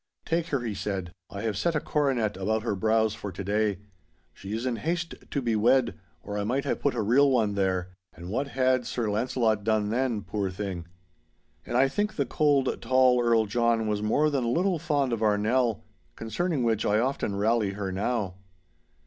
[0.25, 3.77] 'Take her,' he said, 'I have set a coronet about her brows for to day.
[4.33, 5.93] She is in haste to be wed,
[6.23, 7.91] or I might have put a real one there.
[8.15, 10.87] And what had Sir Launcelot done then, poor thing?'
[11.67, 15.21] And I think the cold, tall Earl John was more than a little fond of
[15.21, 15.83] our Nell,
[16.15, 18.37] concerning which I often rally her now.